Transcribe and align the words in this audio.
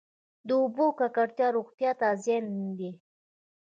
د 0.47 0.49
اوبو 0.61 0.85
ککړتیا 0.99 1.47
روغتیا 1.57 1.91
ته 1.99 2.07
زیان 2.23 2.45
دی. 2.79 2.91